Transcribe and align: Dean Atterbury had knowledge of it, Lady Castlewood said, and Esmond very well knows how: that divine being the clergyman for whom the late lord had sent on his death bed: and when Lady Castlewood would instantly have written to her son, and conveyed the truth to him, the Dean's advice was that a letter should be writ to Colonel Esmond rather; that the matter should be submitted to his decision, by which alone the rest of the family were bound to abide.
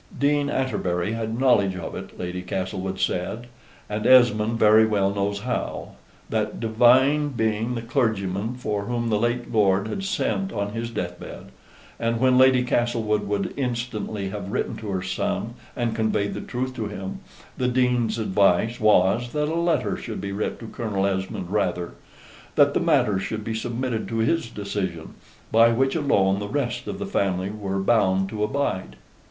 Dean 0.17 0.49
Atterbury 0.49 1.11
had 1.13 1.39
knowledge 1.39 1.75
of 1.75 1.93
it, 1.95 2.17
Lady 2.17 2.41
Castlewood 2.41 2.99
said, 2.99 3.45
and 3.87 4.07
Esmond 4.07 4.57
very 4.57 4.83
well 4.83 5.13
knows 5.13 5.41
how: 5.41 5.89
that 6.27 6.59
divine 6.59 7.27
being 7.29 7.75
the 7.75 7.83
clergyman 7.83 8.55
for 8.55 8.85
whom 8.85 9.11
the 9.11 9.19
late 9.19 9.51
lord 9.53 9.87
had 9.87 10.03
sent 10.03 10.51
on 10.51 10.73
his 10.73 10.89
death 10.89 11.19
bed: 11.19 11.51
and 11.99 12.19
when 12.19 12.35
Lady 12.39 12.63
Castlewood 12.63 13.27
would 13.27 13.53
instantly 13.55 14.29
have 14.29 14.51
written 14.51 14.75
to 14.77 14.89
her 14.89 15.03
son, 15.03 15.53
and 15.75 15.95
conveyed 15.95 16.33
the 16.33 16.41
truth 16.41 16.73
to 16.77 16.87
him, 16.87 17.19
the 17.55 17.67
Dean's 17.67 18.17
advice 18.17 18.79
was 18.79 19.31
that 19.33 19.49
a 19.49 19.53
letter 19.53 19.95
should 19.97 20.19
be 20.19 20.31
writ 20.31 20.59
to 20.59 20.65
Colonel 20.65 21.05
Esmond 21.05 21.51
rather; 21.51 21.91
that 22.55 22.73
the 22.73 22.79
matter 22.79 23.19
should 23.19 23.43
be 23.43 23.53
submitted 23.53 24.07
to 24.07 24.17
his 24.17 24.49
decision, 24.49 25.13
by 25.51 25.71
which 25.71 25.95
alone 25.95 26.39
the 26.39 26.47
rest 26.49 26.87
of 26.87 26.97
the 26.97 27.05
family 27.05 27.51
were 27.51 27.77
bound 27.77 28.29
to 28.29 28.43
abide. 28.43 28.95